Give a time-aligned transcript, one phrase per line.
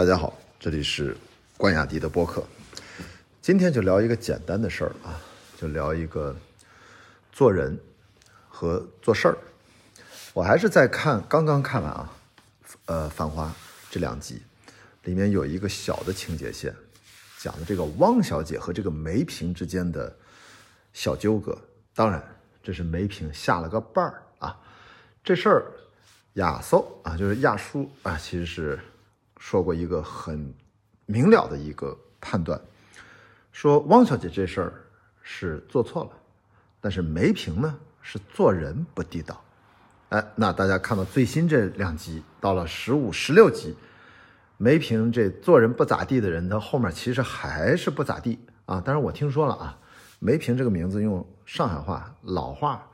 [0.00, 1.14] 大家好，这里是
[1.58, 2.42] 关雅迪的播客。
[3.42, 5.20] 今天就聊一个简单的事儿啊，
[5.58, 6.34] 就聊一个
[7.30, 7.78] 做人
[8.48, 9.36] 和做事儿。
[10.32, 12.12] 我还是在看，刚刚看完啊，
[12.86, 13.48] 呃，《繁花》
[13.90, 14.40] 这两集，
[15.04, 16.74] 里面有一个小的情节线，
[17.38, 20.16] 讲的这个汪小姐和这个梅萍之间的
[20.94, 21.54] 小纠葛。
[21.94, 22.24] 当然，
[22.62, 24.58] 这是梅萍下了个绊儿啊。
[25.22, 25.66] 这事儿，
[26.36, 28.80] 亚搜啊，就是亚叔啊，其实是
[29.40, 30.54] 说过一个很
[31.06, 32.60] 明了的一个判断，
[33.50, 34.72] 说汪小姐这事儿
[35.22, 36.10] 是做错了，
[36.80, 39.42] 但是梅萍呢是做人不地道。
[40.10, 43.74] 哎，那大家看到最新这两集，到了十五、十六集，
[44.58, 48.78] 梅萍这做人不咋地的人，他后面其实还是不咋地啊。
[48.80, 49.78] 当然我听说了啊，
[50.18, 52.86] 梅萍这个名字用上海话老话，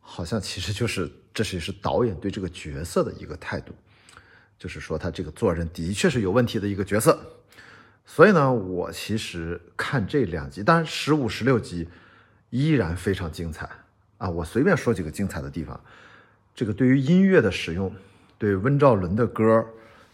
[0.00, 3.72] 好像其实就是这是是导演对这个角色的一个态度，
[4.58, 7.18] 就是说他这个做人的确是有问题的一个角色。
[8.04, 11.86] 所以呢，我其实看这两集，当然十五、十六集
[12.50, 13.68] 依然非常精彩
[14.16, 14.28] 啊。
[14.30, 15.78] 我随便说几个精彩的地方。
[16.54, 17.94] 这个对于音乐的使用，
[18.36, 19.64] 对温兆伦的歌，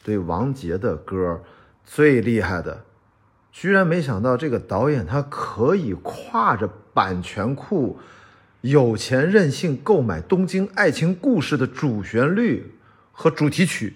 [0.02, 1.40] 对王杰的歌，
[1.84, 2.84] 最厉害的，
[3.50, 7.98] 居然没想到这个导演他可以挎着版权库，
[8.60, 12.74] 有钱任性购买《东京爱情故事》的主旋律
[13.12, 13.94] 和主题曲，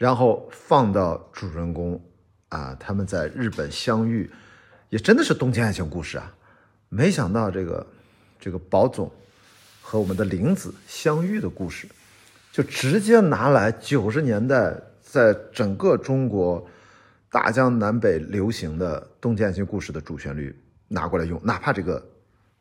[0.00, 2.02] 然后放到主人公
[2.48, 4.30] 啊他们在日本相遇，
[4.88, 6.34] 也真的是《东京爱情故事》啊，
[6.88, 7.86] 没想到这个
[8.40, 9.12] 这个宝总。
[9.82, 11.88] 和我们的玲子相遇的故事，
[12.52, 16.64] 就直接拿来九十年代在整个中国
[17.28, 20.56] 大江南北流行的《东京爱情故事》的主旋律
[20.86, 22.00] 拿过来用，哪怕这个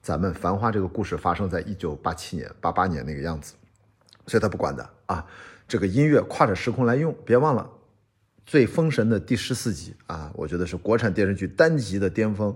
[0.02, 3.54] 咱们《繁花》这个故事发生在一九八七年、八八年那个样子，
[4.30, 5.26] 所以他不管的啊。
[5.68, 7.70] 这个音乐跨着时空来用，别忘了
[8.46, 12.56] 最封神的第十四集啊，我觉得是国产电视剧单集的巅峰，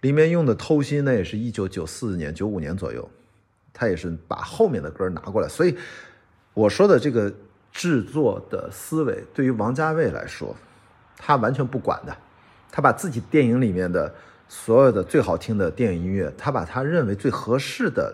[0.00, 3.08] 里面用的《偷心》那也是一九九四年、九五年左右。
[3.72, 5.76] 他也是把后面的歌拿过来，所以
[6.54, 7.32] 我说的这个
[7.70, 10.56] 制作的思维，对于王家卫来说，
[11.16, 12.16] 他完全不管的。
[12.72, 14.12] 他把自己电影里面的
[14.48, 18.12] 所有的最好听的电影音乐，他把他认为最合适的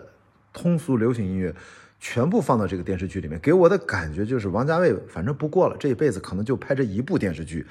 [0.53, 1.53] 通俗流行音乐，
[1.99, 3.39] 全部放到这个电视剧里面。
[3.39, 7.65] 给我的感觉就是，王家卫反正不过了，这一辈子可能就拍这一部电视剧，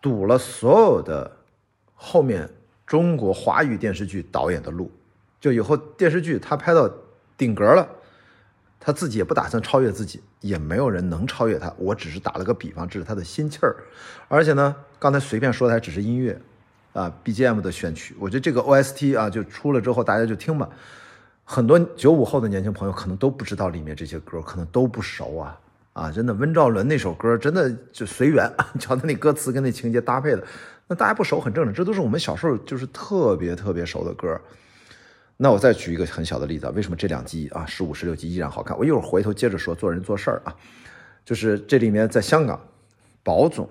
[0.00, 1.30] 堵了所有的
[1.94, 2.48] 后面
[2.86, 4.90] 中国华语电视剧导演的路。
[5.40, 6.90] 就以后电视剧他拍到。
[7.38, 7.86] 顶格了，
[8.80, 11.70] 他自己也不打算超越自己，也没有人能超越他。
[11.76, 13.76] 我只是打了个比方，这是他的心气儿。
[14.26, 16.40] 而且呢，刚才随便说的还只是音乐，
[16.94, 18.16] 啊，BGM 的选曲。
[18.18, 20.66] 我觉得这个 OST 啊，就出了之后大家就听吧。
[21.48, 25.60] 很多九五后的年轻朋友可能都不知道里面这些歌，可能都不熟啊
[25.92, 26.10] 啊！
[26.10, 30.44] 真的，温兆伦那首歌真的就随缘， 瞧他那歌词跟那情节搭配的，
[30.88, 31.72] 那大家不熟很正常。
[31.72, 34.38] 这都是我们小时候就是特别特别熟的歌。
[35.36, 38.76] 那我再举一个很小的例子啊，为什么这两集啊十五、十六集依然好看？
[38.76, 40.52] 我一会儿回头接着说做人做事儿啊，
[41.24, 42.60] 就是这里面在香港，
[43.22, 43.70] 宝总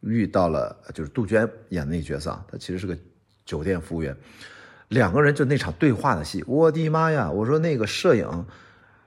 [0.00, 2.98] 遇到了就是杜鹃演的那角色啊，他其实是个
[3.44, 4.16] 酒店服务员，
[4.92, 7.30] 两个人就那场对话的戏，我的妈呀！
[7.30, 8.44] 我说那个摄影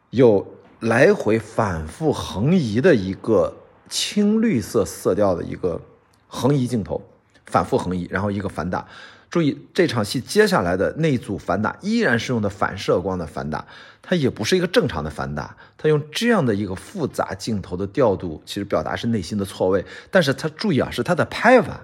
[0.09, 3.55] 有来回反复横移的一个
[3.87, 5.79] 青绿色色调的一个
[6.27, 6.99] 横移镜头，
[7.45, 8.87] 反复横移，然后一个反打。
[9.29, 13.67] 注意这场戏接下来的那组反打依然是用的反射光的反打，
[14.01, 19.85] 它也不是一个正常的反打，它用这样的一个复杂镜头的调度，其实表达是内心的错位。
[20.09, 21.81] 但是他注意啊，是他的拍法，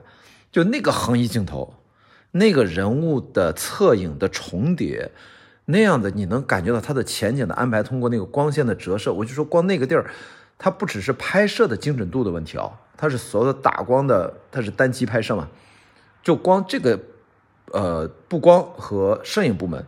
[0.52, 1.76] 就那个横移镜头，
[2.32, 5.12] 那个人物的侧影的重叠，
[5.66, 10.10] 那样的你能感觉到他的前景的安排，通过那个光线的折射，我就说光那个地儿，
[10.58, 15.48] 它不只是拍摄的精准度的问题啊，它是所有的打光的，它是单机拍摄嘛，
[16.24, 17.00] 就光这个。
[17.74, 19.86] 呃，布光和摄影部门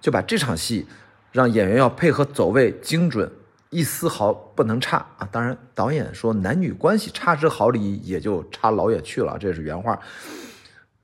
[0.00, 0.84] 就把这场戏
[1.30, 3.30] 让演员要配合走位精准，
[3.68, 5.28] 一丝毫不能差啊！
[5.30, 9.96] 当然，导演说男女关系差之毫厘，也就差老远去了，这是原话。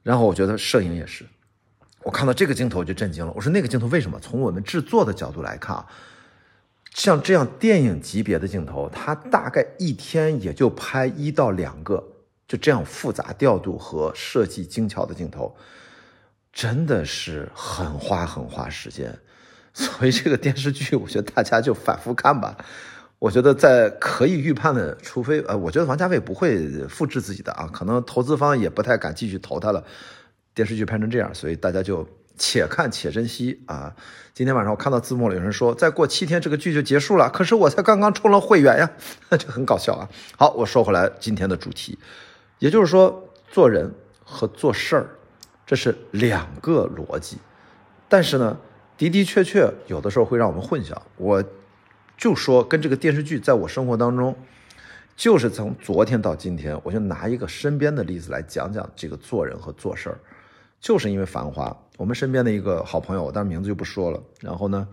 [0.07, 1.27] 然后我觉得摄影也是，
[2.05, 3.33] 我看到这个镜头我就震惊了。
[3.35, 4.21] 我说那个镜头为什么？
[4.21, 5.85] 从我们制作的角度来看啊，
[6.95, 12.07] 像这样电影级别的镜头，它大概一天也就拍一到两个，
[12.47, 15.57] 就这样复杂调度和设计精巧的镜头。
[16.53, 19.19] 真的是很花很花时间，
[19.75, 22.57] 所以这个电视剧，我觉得大家就反复看吧。
[23.19, 29.83] 我觉得在可以预判的，除非呃，我觉得王家卫不会复制自己的啊，可能投资方也不太敢继续投他了。
[30.55, 33.95] 电视剧拍成这样，所以大家就且看且珍惜啊。
[34.35, 38.91] 今天晚上我看到字幕了，有人说再过七天这个剧就结束了，可是我才刚刚充了会员呀，
[39.39, 40.09] 这很搞笑啊。
[40.37, 41.99] 好，我说回来今天的主题，
[42.59, 43.91] 也就是说，做人
[44.23, 45.09] 和做事儿，
[45.67, 47.39] 这是两个逻辑。
[48.09, 48.59] 但是呢，
[48.99, 50.95] 的的确确有的时候会让我们混淆。
[51.17, 51.43] 我
[52.17, 54.35] 就说，跟这个电视剧在我生活当中，
[55.17, 60.19] 就是从昨天到今天，我就拿一个身边的例子来讲讲这个做人和做事儿。
[60.81, 64.23] 就是因为《繁花》，我们身边的一个好朋友，我当然名字就不说了。
[64.41, 64.87] 然后呢，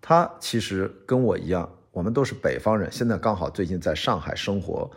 [0.00, 4.90] 他其实跟我一样，我们都是北方人，现在刚好最近在上海生活，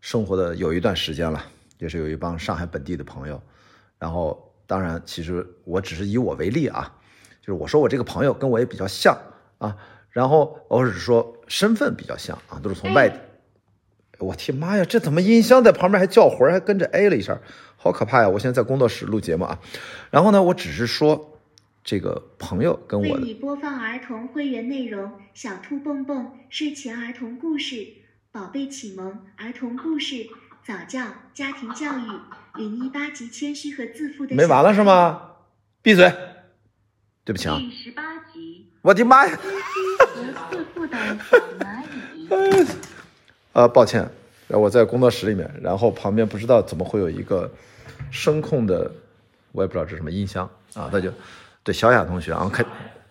[0.00, 1.44] 生活的有一段时间了，
[1.78, 3.40] 也是有一帮上海本地的朋友。
[3.98, 6.90] 然后，当然，其实我只是以我为例啊，
[7.40, 9.16] 就是我说我这个朋友跟我也比较像
[9.58, 9.76] 啊。
[10.10, 13.16] 然后，我只是说身份比较像啊，都是从外地。
[14.18, 17.40] 我天妈呀，这怎么音箱在旁边还叫魂，还跟着哎了一下？
[17.76, 18.28] 好可怕呀！
[18.28, 19.58] 我现在在工作室录节目啊，
[20.10, 21.38] 然后呢，我只是说，
[21.82, 27.86] 这个朋友跟我为你播放儿童会员内容：小兔蹦蹦、睡前儿童故事、
[28.30, 30.26] 宝贝启蒙儿童故事、
[30.62, 32.02] 早教、家庭教育、
[32.56, 35.22] 零一八级谦虚和自负的没完了是吗？
[35.80, 36.12] 闭嘴！
[37.24, 37.56] 对不起啊。
[37.58, 39.38] 第十八集，我的妈呀！
[40.80, 42.68] 和自负的小蚂蚁。
[43.52, 44.08] 呃，抱歉，
[44.48, 47.50] 我在工作室里面，然后旁边不知道怎么会有一个。
[48.10, 48.90] 声控的，
[49.52, 51.12] 我也不知道这是什么音箱啊，那就
[51.62, 52.64] 对小雅同学啊，开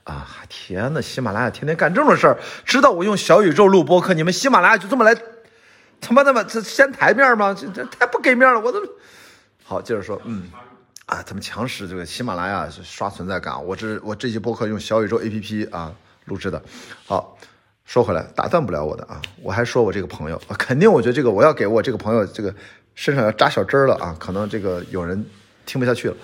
[0.03, 5.15] 啊，天呐，喜马拉雅天天干这种事儿，知道我用小宇宙录播客，你们喜马拉雅就这么来，
[6.01, 7.53] 他妈的嘛，这掀台面吗？
[7.57, 8.81] 这这太不给面了，我都
[9.63, 10.51] 好接着说，嗯
[11.05, 15.93] 啊，他们强势这个喜马拉雅刷存在感，我这我这期播客用小宇宙 APP 啊
[16.25, 16.61] 录制的，
[17.05, 17.37] 好
[17.89, 22.53] 说回来，打断不了我的啊，我还说我这个朋友，肯定我觉得这个我要给我这个朋友这个。
[22.93, 24.13] 身上要扎小针了啊！
[24.19, 25.25] 可能这个有人
[25.65, 26.15] 听不下去了。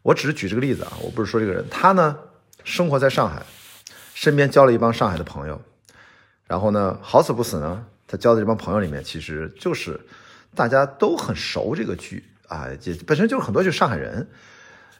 [0.00, 1.62] 我只是举这个例子啊，我不是说这个人。
[1.70, 2.16] 他呢，
[2.64, 3.44] 生活在上海，
[4.14, 5.60] 身边交了一帮上海的朋友。
[6.46, 10.00] 然后呢，好死不死呢，他交的这帮朋友里面，其实就是
[10.54, 14.26] 大家都很熟这个剧啊，也本身就是很多就是上海人。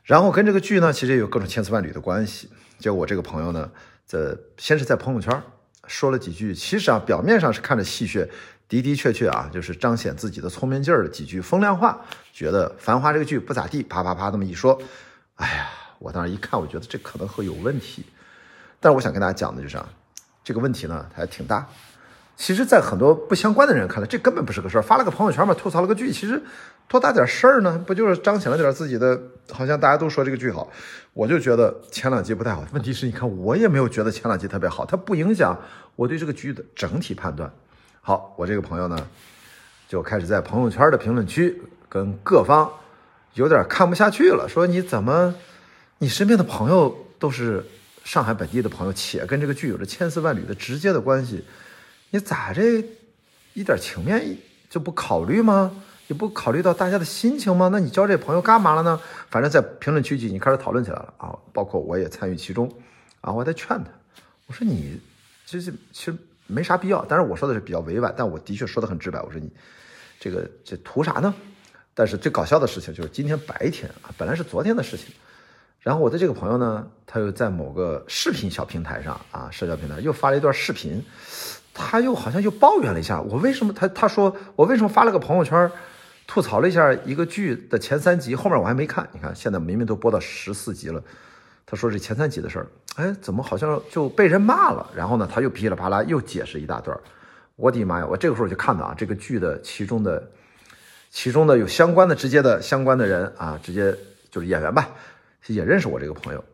[0.02, 2.50] 然后跟这个剧呢，其实也有各种千丝万缕的关系。
[2.78, 3.70] 结果我这个朋友呢，
[4.04, 5.42] 在先是在朋友圈
[5.86, 8.28] 说了几句，其实啊，表面上是看着戏谑。
[8.66, 12.00] 的的确确啊，就是彰显自己的聪明劲儿的几句风凉话，
[12.32, 14.80] 觉得《繁花》这个剧不咋地，啪啪啪这么一说，
[15.36, 18.04] 哎呀，我当时一看，我觉得这可能会有问题。
[18.80, 19.86] 但是我想跟大家讲的就是啊，
[20.42, 21.68] 这个问题呢还挺大。
[22.36, 26.42] 其实，在很多不相关的人看来，这根本不是个事儿，发了个朋友圈嘛，吐槽了个剧，其实
[26.88, 27.82] 多大点事儿呢？
[27.86, 29.20] 不就是彰显了点自己的？
[29.50, 30.70] 好像大家都说这个剧好，
[31.12, 32.64] 我就觉得前两集不太好。
[32.72, 35.54] 问题是，你看我也没有觉得前两集特别好，它不影响
[35.96, 37.52] 我对这个剧的整体判断。
[38.00, 38.96] 好，我这个朋友呢，
[39.86, 42.70] 就开始在朋友圈的评论区跟各方
[43.34, 45.34] 有点看不下去了，说你怎么，
[45.98, 47.62] 你身边的朋友都是
[48.02, 51.44] 上海本地的朋友，且跟这个剧有着千丝万缕的直接的关系，
[52.10, 52.82] 你咋这
[53.52, 54.38] 一点情面
[54.70, 55.70] 就不考虑吗？
[56.06, 57.68] 你不考虑到大家的心情吗？
[57.72, 59.00] 那你交这朋友干嘛了呢？
[59.30, 62.70] 反正，在评论区就已经开始讨论起来了啊，包括我也参与其中
[63.20, 63.90] 啊，我在劝他，
[64.46, 65.00] 我说你
[65.46, 66.16] 其实其实。
[66.46, 69.18] 没啥必要，但是我说的是比较委婉，但我的确说的很直白。
[69.22, 69.50] 我说你
[70.20, 71.34] 这个这图啥呢？
[71.94, 75.06] 但是最搞笑的事情就是今天白天啊，本来是昨天的事情。
[75.80, 81.02] 然后我的这个朋友呢，他又在某个视频小平台上啊，社交平台又发了一段视频，
[81.72, 85.72] 他又好像又抱怨了一下我为什么他他说我为什么发了个朋友圈，
[86.34, 89.08] 吐槽了一下一个剧的前三集，后面我还没看。
[89.12, 91.00] 你看现在明明都播到十四集了。
[91.64, 92.66] 他说这前三集的事儿，
[92.96, 94.90] 哎，怎么好像就被人骂了？
[94.96, 96.98] 然后呢，他又噼里啪啦又解释一大段
[97.54, 98.06] 我的妈呀！
[98.10, 100.28] 我这个时候就看到啊，这个剧的其中的、
[101.08, 103.96] 其中的有相关的、直接的相关的人啊，直接
[104.28, 104.90] 就是演员吧，
[105.46, 106.44] 也认识我这个朋友，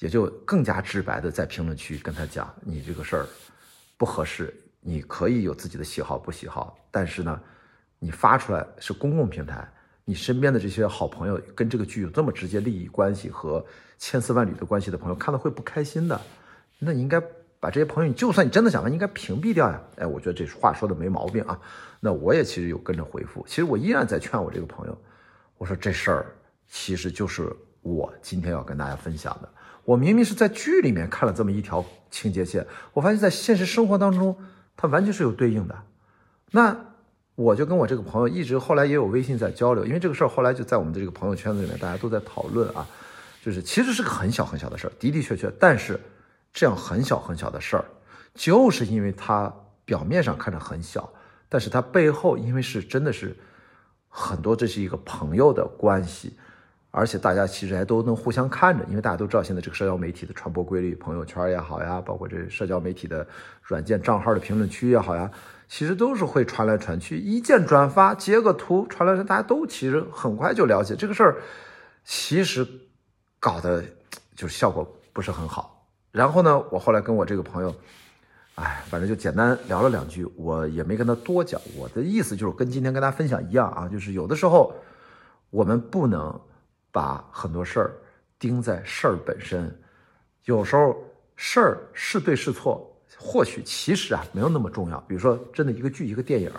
[0.00, 3.26] 也就更加直白的在评论区跟他讲：你这个事儿
[3.96, 7.40] 不合适，你可以有自己的喜好不喜好，但是呢，
[7.98, 9.66] 你发出来是公共平台。
[10.06, 13.64] 你身边的这些好朋友跟这个剧有这么直接利益关系和
[13.96, 16.20] 千丝万缕的关系的朋友，看了会不开心的。
[16.78, 17.18] 那你应该
[17.58, 19.80] 把这些朋友，你就算你真的想，应该屏蔽掉呀。
[19.96, 21.58] 哎，我觉得这话说的没毛病啊。
[22.00, 24.98] 那我也其实有跟着回复，其实我依然在劝我这个朋友，
[25.56, 26.26] 我说这事儿
[26.68, 29.48] 其实就是我今天要跟大家分享的。
[29.86, 34.36] 我明明是在剧里面看了这么一条情节线，我发现在现实生活当中，
[34.76, 35.82] 它完全是有对应的。
[36.50, 36.76] 那。
[37.36, 42.86] 我就跟我这个朋友一直后来也有微信在交流，因为这个事儿后来就在我们的这个朋友圈子里面，大家都在讨论啊，
[43.42, 45.98] 就是其实是个很小很小的事儿，的的确确，但是
[46.52, 47.84] 这样很小很小的事儿，
[48.34, 49.52] 就是因为它
[49.84, 51.12] 表面上看着很小，
[51.48, 53.36] 但是它背后因为是真的是
[54.08, 56.36] 很多，这是一个朋友的关系，
[56.92, 63.26] 而且大家其实还都能互相看着，因为大家都知道现在这个社交媒体的传播规律，朋友圈也好呀，包括这社交媒体的
[63.60, 65.28] 软件账号的评论区也好呀。
[65.68, 71.36] 其实都是会传来传去，一键转发截个图传来传，大家都其实很快就了解这个事儿，
[72.04, 72.66] 其实
[73.40, 73.82] 搞的
[74.36, 75.88] 就是效果不是很好。
[76.12, 77.74] 然后呢，我后来跟我这个朋友，
[78.54, 81.60] 哎，反正就简单聊了两句，我也没跟他多讲。
[81.76, 84.72] 我的意思就是跟今天跟大家分享一样啊，就是有的时候
[85.50, 86.40] 我们不能
[86.92, 87.96] 把很多事儿
[88.38, 89.76] 盯在事儿本身，
[90.44, 90.96] 有时候
[91.34, 92.93] 事儿是对是错。
[93.18, 96.50] 或许其实啊没有那么重要，比如说真的一个剧一个电影，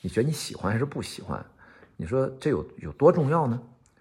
[0.00, 1.44] 你觉得你喜欢还是不喜欢？
[1.96, 3.60] 你说这有有多重要呢？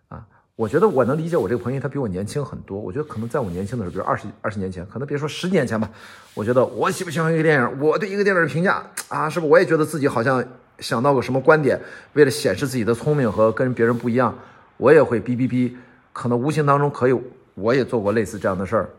[0.09, 2.77] 啊，我觉得我能理解我这个朋友，他比我年轻很多。
[2.77, 5.89] 我觉得可能在我年轻的时候，比如二十二十年前，可能别说十年前吧，
[6.33, 10.43] 我觉得我喜不喜欢一个电影，我对一个电影的评价啊，是不是我也觉得自己好像
[10.79, 11.79] 想到个什么观点，
[12.13, 14.37] 为了显示自己的聪明和跟别人不一样，
[14.77, 15.73] 我也会哔哔哔，
[16.11, 17.17] 可能无形当中可以，
[17.53, 18.89] 我也做过类似这样的事儿。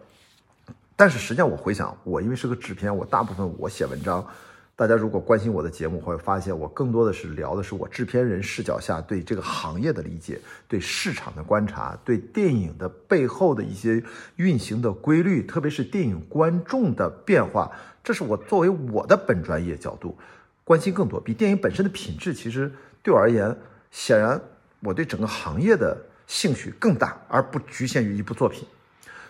[0.98, 4.26] 但是实际上，我回想，我因为是个制片，我大部分我写文章，
[4.74, 14.02] 大家如果关心我的节目，会发现我更多的是聊的是我制片人视角下对这个行业的理解，对市场的观察，对电影的背后的一些
[14.36, 17.70] 运行的规律，特别是电影观众的变化，
[18.02, 20.16] 这是我作为我的本专业角度
[20.64, 21.20] 关心更多。
[21.20, 22.72] 比电影本身的品质，其实
[23.02, 23.54] 对我而言，
[23.90, 24.40] 显然
[24.80, 25.94] 我对整个行业的
[26.26, 28.66] 兴趣更大，而不局限于一部作品，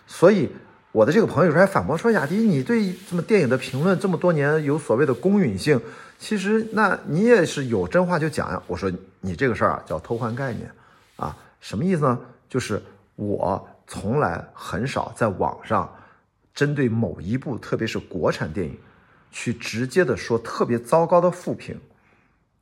[0.05, 0.49] 所以。
[0.93, 5.79] 我的这个朋友有时候还反驳说：“雅迪，你对这么电影的评论这么多年有所谓的公允性，
[6.17, 8.91] 其实那你也是有真话就讲呀。”我说
[9.21, 10.71] ：“你这个事儿啊叫偷换概念，
[11.17, 12.19] 啊，什么意思呢？
[12.49, 12.81] 就是
[13.15, 15.93] 我从来很少在网上
[16.55, 18.75] 针对某一部，特别是国产电影，
[19.31, 21.79] 去直接的说特别糟糕的负评，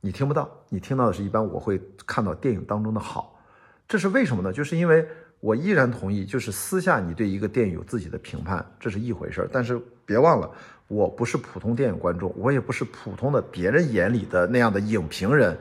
[0.02, 3.40] 你听不到，你听到的是一般我会看到电影当中的好，
[3.88, 4.52] 这是为什么呢？
[4.52, 5.08] 就是因为。”
[5.46, 9.50] 我依然同意，就是私下你对一个电影有自己的评判，这是一回事儿。
[9.54, 10.50] 但是别忘了，
[10.88, 15.56] 我不是普通电影观众，我也不是普通的别人眼里的那样的影评人。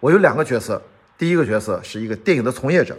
[0.00, 0.82] 我有两个角色，
[1.16, 2.98] 第一个角色是一个电影的从业者，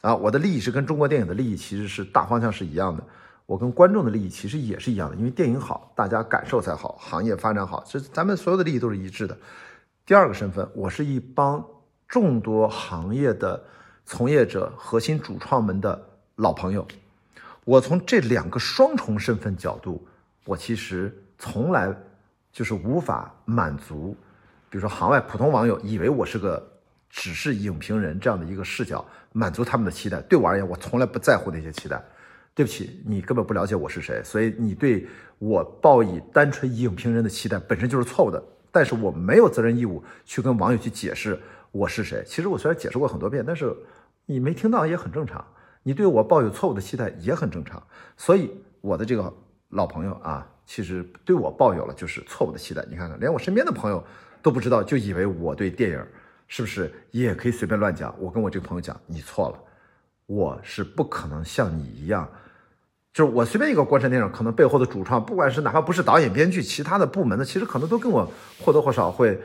[0.00, 3.04] 啊，我的利益是跟中国电影的利益其实是大方向是一样的。
[3.44, 9.36] 我跟观众的利益其实也是一样的，因为电影好，大家感受才好，行业发展好，这咱们所有的利益都是一致的。
[10.06, 11.62] 第二个身份，我是一帮
[12.08, 13.62] 众多行业的。
[14.04, 16.00] 从业者、核心主创们的
[16.36, 16.86] 老朋友，
[17.64, 20.06] 我从这两个双重身份角度，
[20.44, 21.94] 我其实从来
[22.52, 24.16] 就是无法满足，
[24.68, 26.62] 比如说行外普通网友以为我是个
[27.08, 30.20] 只是影评人这样的一个视角，满足他们的期待。
[30.22, 32.02] 对我而言，我从来不在乎那些期待。
[32.54, 35.06] 对不起，你根本不了解我是谁，所以你对
[35.38, 38.42] 我抱以单纯影评人的期待本身就是错误的。
[38.70, 41.40] 但是我没有责任义务去跟网友去解释。
[41.72, 42.22] 我是谁？
[42.26, 43.74] 其实我虽然解释过很多遍，但是
[44.26, 45.42] 你没听到也很正常。
[45.82, 47.82] 你对我抱有错误的期待也很正常。
[48.16, 48.52] 所以
[48.82, 49.32] 我的这个
[49.70, 52.84] 老朋友啊，其实对我抱有了就是错误的期待。
[52.90, 54.04] 你看看，连我身边的朋友
[54.42, 56.06] 都不知道，就以为我对电影
[56.46, 58.14] 是不是也可以随便乱讲。
[58.18, 59.58] 我跟我这个朋友讲，你错了，
[60.26, 62.28] 我是不可能像你一样，
[63.14, 68.30] 就是我随便一个国产电影，可能背后的主创，不管是哪怕不是导演、编剧，其他的部门的，其实可能都跟我
[68.62, 69.40] 或多或少会。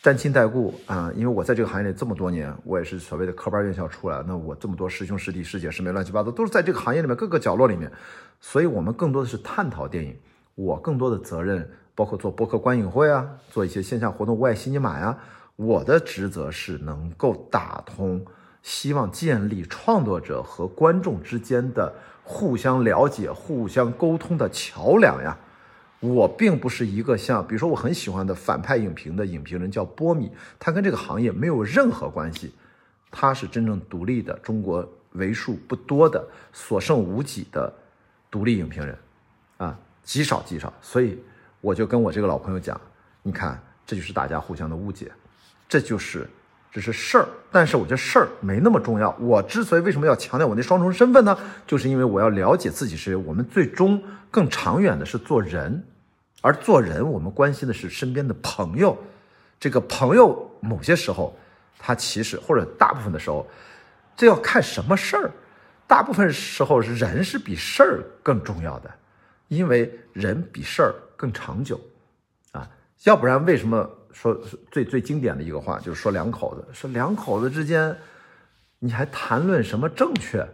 [0.00, 7.90] 沾亲带故啊，因为我在这个行业里这么多年，我也是所谓的科班院校出来，那我这么多师兄师弟师姐师妹乱七八糟，都是在这个行业里面各个角落里面，
[8.40, 10.16] 所以我们更多的是探讨电影。
[10.54, 15.18] 我更多的责任包括做播客观影会啊，做一些线下活动、外西尼玛呀。
[15.56, 18.24] 我的职责是能够打通，
[18.62, 25.36] 希望建立创作者和观众之间的互相了解、互相沟通的桥梁呀。
[26.00, 32.54] 我并不是一个像，比如说我很喜欢的反派影评的影评人叫波米，他跟这个行业没有任何关系，
[33.10, 37.72] 他是真正独立的中国为数不多的所剩无几的
[38.30, 38.96] 独立影评人，
[39.56, 41.18] 啊，极少极少，所以
[41.60, 42.80] 我就跟我这个老朋友讲，
[43.22, 45.10] 你看，这就是大家互相的误解，
[45.68, 46.28] 这就是
[46.70, 49.14] 只是事儿，但是我觉得事儿没那么重要。
[49.20, 51.36] 我之所以为什么要强调我那双重身份呢？
[51.66, 54.02] 就是因为我要了解自己是，我们最终。
[54.30, 55.82] 更长远的是做人，
[56.42, 58.94] 而做人，我们关心的是身边的朋友。
[59.58, 61.34] 这个朋友，某些时候，
[61.78, 63.48] 他其实或者大部分的时候，
[64.14, 65.30] 这要看什么事儿。
[65.86, 68.90] 大部分时候是，人是比事儿更重要的，
[69.48, 71.80] 因为人比事儿更长久
[72.52, 72.68] 啊。
[73.04, 74.38] 要不然，为什么说
[74.70, 77.96] 最最经典的一个话，就是说两口子，说两口子之间，
[78.78, 80.46] 你还谈论什么正确？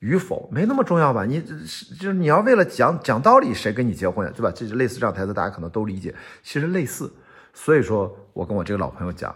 [0.00, 1.24] 与否没那么重要吧？
[1.24, 4.30] 你是就是你要为了讲讲道理，谁跟你结婚？
[4.34, 4.52] 对吧？
[4.54, 6.14] 这类似这样台词，大家可能都理解。
[6.42, 7.10] 其实类似，
[7.54, 9.34] 所以说我跟我这个老朋友讲，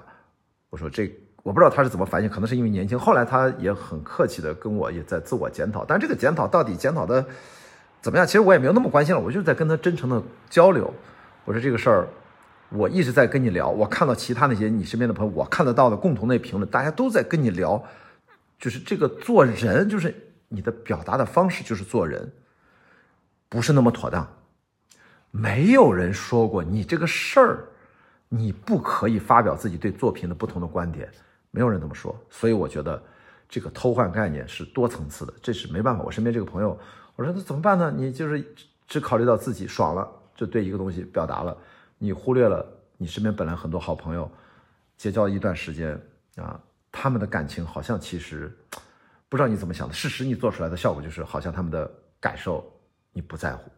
[0.69, 1.11] 我说这
[1.43, 2.99] 我不知道他是怎么反省，可能是因为年轻。
[2.99, 7.25] 后来他也很客气的跟我也在自我检讨，但这个检讨到底检讨的
[8.03, 8.27] 怎么样？
[8.27, 10.93] 其实我也没有那么关心了，我就在跟他真诚的交流。
[11.47, 12.07] 我说这个事儿，
[12.71, 17.83] 我一直在跟你聊，我看到其他那些你身边的朋友，我看得到的共同的评论，大家都在跟你聊，
[18.59, 20.15] 就是这个做人，就是
[20.49, 22.31] 你的表达的方式就是做人，
[23.49, 24.29] 不是那么妥当。
[25.31, 27.65] 没有人说过你这个事儿，
[28.29, 31.09] 你不可以发表自己对作品的不同的观点，
[31.51, 32.19] 没有人这么说。
[32.29, 33.03] 所以我觉得
[33.49, 36.03] 这个偷换概念是多层次的，这是没办法。
[36.03, 36.79] 我身边这个朋友，
[37.17, 37.93] 我说那怎么办呢？
[37.95, 38.45] 你就是
[38.87, 41.57] 只考虑到自己爽了，就对一个东西表达了。
[41.99, 42.65] 你忽略了
[42.97, 44.31] 你身边本来很多好朋友，
[44.97, 46.01] 结交一段时间
[46.37, 48.57] 啊，他们的感情好像其实
[49.29, 49.93] 不知道你怎么想的。
[49.93, 51.91] 事实你做出来的效果就是好像他们的
[52.21, 52.65] 感受
[53.13, 53.71] 你不在乎，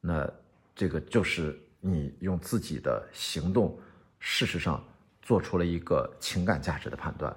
[0.00, 0.28] 那
[0.74, 3.78] 这个就是你用自己的行动，
[4.18, 4.82] 事实上
[5.20, 7.36] 做出了一个情感价值的判断。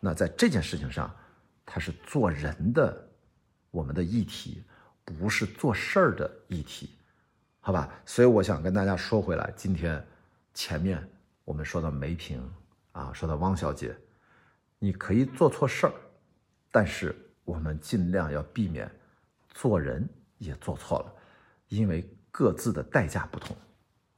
[0.00, 1.10] 那在这件事情上，
[1.64, 3.08] 它是做人的
[3.70, 4.62] 我们的议题，
[5.04, 6.90] 不是做事儿的议题。
[7.66, 10.06] 好吧，所以我想跟大家说回来，今天
[10.52, 11.02] 前面
[11.46, 12.38] 我们说到梅萍
[12.92, 13.96] 啊，说到汪小姐，
[14.78, 15.92] 你可以做错事儿，
[16.70, 18.90] 但是我们尽量要避免
[19.48, 20.06] 做人
[20.36, 21.12] 也做错了，
[21.68, 23.56] 因为各自的代价不同。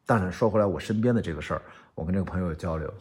[0.04, 1.62] 当然说回来，我身边的这个事儿，
[1.94, 2.92] 我跟这个朋友交流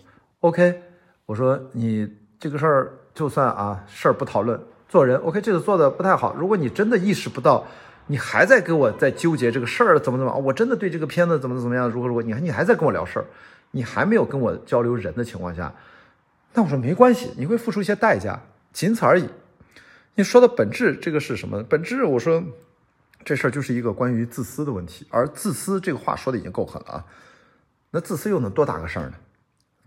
[0.41, 0.79] ，OK，
[1.25, 2.07] 我说你
[2.39, 6.35] 这个事儿就算啊事儿不讨论，做人 OK，这个做的不太好。
[6.35, 7.65] 如果你真的意识不到。
[8.07, 10.33] 你还在跟我在纠结这个事儿怎么怎么？
[10.37, 11.89] 我真的对这个片子怎么怎么样？
[11.89, 12.21] 如何如何？
[12.21, 13.25] 你还你还在跟我聊事儿，
[13.71, 15.73] 你还没有跟我交流人的情况下，
[16.53, 18.39] 那我说没关系，你会付出一些代价，
[18.71, 19.27] 仅此而已。
[20.15, 21.63] 你说的本质这个是什么？
[21.63, 22.43] 本质我说
[23.23, 27.05] 这事儿就是一个关于自私的问题，而自私这个话说的已经够狠了啊。
[27.91, 29.13] 那自私又能多大个事儿呢？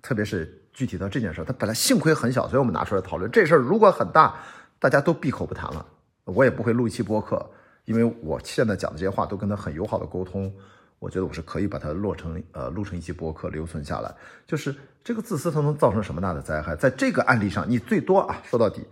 [0.02, 3.30] 特别是具体到这件事儿，它本来幸亏很小，所以我们拿出来讨论。
[3.30, 4.34] 这事儿如果很大，
[4.78, 5.86] 大家都闭口不谈了，
[6.24, 7.44] 我也不会录一期播客。
[7.88, 10.52] 因为我现在讲的这些话都跟他很友好的沟通，
[10.98, 14.14] 我觉得我是可以把它落成呃录成一期播客留存下来。
[14.46, 16.76] 就是这个自私它能造成什么大的灾害？
[16.76, 18.84] 在这个案例上，你最多啊说到底，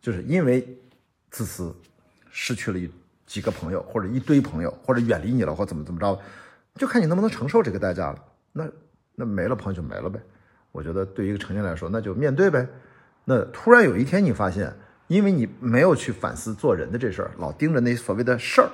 [0.00, 0.64] 就是因为
[1.28, 1.74] 自私
[2.30, 2.88] 失去了一
[3.26, 6.16] 几个朋友或者一堆朋友或者远离你了或怎么怎么着，
[6.76, 8.24] 就看你能不能承受这个代价了。
[8.52, 8.64] 那
[9.16, 10.20] 那没了朋友就没了呗。
[10.70, 12.64] 我觉得对于一个成年人来说，那就面对呗。
[13.24, 14.72] 那突然有一天你发现。
[15.08, 18.70] 因为你没有去反思做人的这事儿，老盯着那所谓的事儿，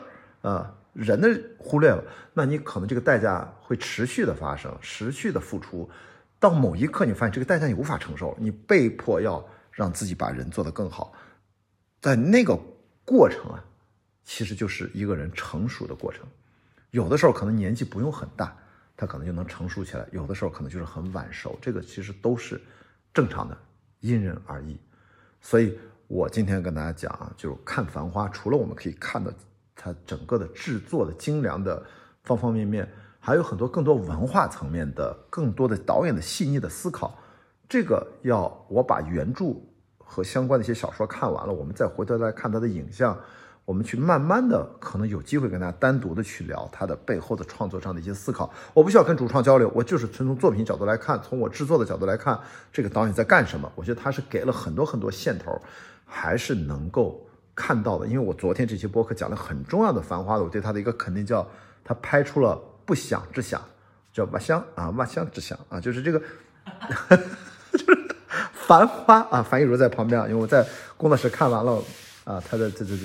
[0.49, 5.89] 啊，人的忽略了，那你可能这个代价会持续的发生，持续的付出，
[6.41, 11.13] 到某一刻你发现这个代价你无法承受，你被迫要让自己把人做得更好，
[12.01, 12.59] 在那个
[13.05, 13.63] 过程啊，
[14.25, 16.27] 其实就是一个人成熟的过程，
[16.93, 18.57] 有的时候可能年纪不用很大，
[18.97, 22.59] 他可能就能成熟起来，有的时候可能就是很晚熟，这个其实都是
[23.13, 23.59] 正常的，
[24.01, 24.81] 因人而异，
[25.43, 25.79] 所以。
[26.13, 29.33] 我今天跟大家讲啊，就是看《繁花》，除了我们可以看到
[29.75, 31.83] 它整个的制作的精良的
[32.23, 32.87] 方方面面，
[33.19, 37.19] 还有很多更多文化层面的、更多的导演的细腻的思考。
[37.67, 39.57] 这个要我把原著
[39.97, 43.19] 和相关的一些小说看完了，我们再回头来看它的影像。
[43.65, 48.53] 我们去慢慢的，可能有机会跟大家单独的去聊他的背后的创作上的一些思考。
[48.75, 52.39] 我不需要跟主创交流，我就是纯从作品角度来看，从我制作的角度来看，
[52.73, 53.71] 这个导演在干什么？
[53.77, 55.63] 我觉得他是给了很多很多线头，
[56.05, 58.07] 还是能够看到的。
[58.09, 61.49] 因为我昨天这期播客讲了很重要的《繁花》的，我对他的一个肯定叫
[61.85, 63.63] 他拍出了不祥之祥，
[64.13, 66.19] 叫万香啊，万香之响啊，就是这个，
[67.71, 67.85] 就是
[68.53, 69.41] 《繁花》啊。
[69.41, 71.81] 樊亦茹在旁边，因为我在工作室看完了
[72.25, 73.03] 啊，他的这这这。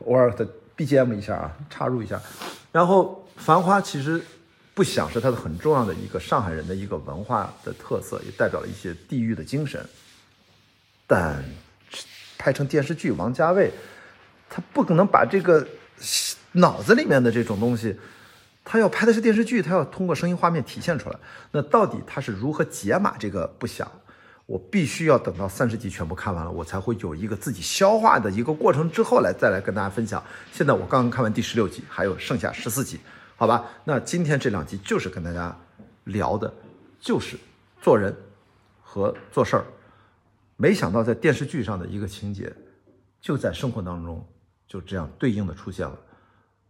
[0.00, 2.20] 偶尔的 BGM 一下啊，插入一下。
[2.72, 4.22] 然后《繁花》其实
[4.74, 9.84] 不想是它的很重要的一个上海人的一个文化的特色，也代表了一些地域的精神。
[11.06, 11.44] 但
[12.36, 13.70] 拍成电视剧，王家卫
[14.50, 15.66] 他不可能把这个
[16.52, 17.96] 脑子里面的这种东西，
[18.64, 21.16] 他要拍的是电视剧，他要通过声音画面体现出来。
[21.52, 23.90] 那到底他是如何解码这个不想？
[24.46, 30.22] 我必须要等到三十集全部看完了，我才会有一个自己消化的一个过程之后来再来跟大家分享。
[30.52, 33.00] 现在我刚刚看完第十六集，还有剩下十四集，
[33.36, 33.64] 好吧？
[33.84, 35.56] 那今天这两集就是跟大家
[36.04, 36.52] 聊的，
[37.00, 37.38] 就是
[37.80, 38.14] 做人
[38.82, 39.64] 和做事儿。
[40.56, 42.54] 没想到在电视剧上的一个情节，
[43.22, 44.22] 就在生活当中
[44.68, 45.98] 就这样对应的出现了。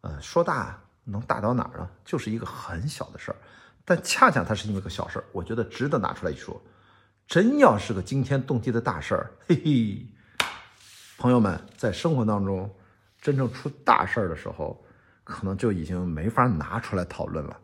[0.03, 1.89] 呃，说大能大到哪儿呢？
[2.05, 3.37] 就是一个很小的事儿，
[3.85, 6.63] 但恰恰它是因为个小事儿，我觉得值得拿出来一说。
[7.27, 10.07] 真要是个惊天动地的大事儿，嘿嘿，
[11.19, 12.71] 朋友们，在生活当中，
[13.21, 14.85] 真正出大事儿的时候，
[15.25, 17.57] 可能就已经没法拿出来讨论了，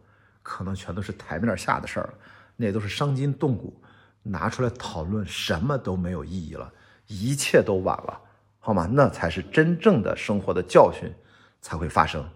[0.42, 2.14] 可能全都是台面下的事儿了，
[2.56, 3.80] 那都是伤筋动骨，
[4.22, 6.72] 拿出来讨论什么都没有意义了，
[7.06, 8.20] 一切都晚了，
[8.58, 8.88] 好吗？
[8.90, 11.12] 那才是真正的生活的教训
[11.60, 12.26] 才会发生。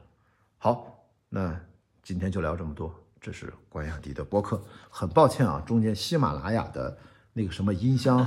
[0.59, 1.59] 好，那
[2.03, 2.95] 今天就聊这么多。
[3.21, 4.63] 这是关雅迪的播客。
[4.91, 6.95] 很抱歉啊，中间喜马拉雅的
[7.35, 8.27] 那个什么音箱，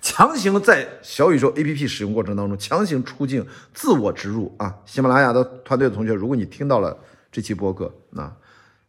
[0.00, 4.78] 强行在小宇宙 APP 使用过程当中强行出镜自我植入啊！
[4.86, 6.96] 喜马拉雅的团队的同学，如果你听到了
[7.32, 8.32] 这期播客，那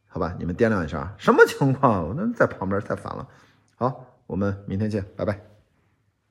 [0.07, 2.15] 好吧，你们掂量一下，什么情况？
[2.15, 3.27] 那在旁边太烦了。
[3.75, 5.54] 好，我们明天见，拜拜。